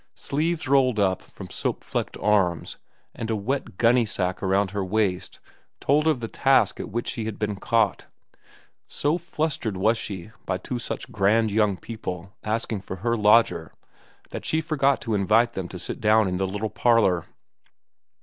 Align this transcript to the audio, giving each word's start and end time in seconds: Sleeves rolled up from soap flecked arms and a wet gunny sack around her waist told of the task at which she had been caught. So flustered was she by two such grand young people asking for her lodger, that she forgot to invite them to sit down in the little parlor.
Sleeves 0.15 0.67
rolled 0.67 0.97
up 0.99 1.21
from 1.21 1.51
soap 1.51 1.83
flecked 1.83 2.17
arms 2.17 2.79
and 3.13 3.29
a 3.29 3.35
wet 3.35 3.77
gunny 3.77 4.03
sack 4.03 4.41
around 4.41 4.71
her 4.71 4.83
waist 4.83 5.39
told 5.79 6.07
of 6.07 6.21
the 6.21 6.27
task 6.27 6.79
at 6.79 6.89
which 6.89 7.07
she 7.07 7.25
had 7.25 7.37
been 7.37 7.55
caught. 7.55 8.07
So 8.87 9.19
flustered 9.19 9.77
was 9.77 9.99
she 9.99 10.31
by 10.47 10.57
two 10.57 10.79
such 10.79 11.11
grand 11.11 11.51
young 11.51 11.77
people 11.77 12.33
asking 12.43 12.81
for 12.81 12.95
her 13.05 13.15
lodger, 13.15 13.75
that 14.31 14.43
she 14.43 14.59
forgot 14.59 15.01
to 15.01 15.13
invite 15.13 15.53
them 15.53 15.67
to 15.67 15.77
sit 15.77 16.01
down 16.01 16.27
in 16.27 16.37
the 16.37 16.47
little 16.47 16.71
parlor. 16.71 17.25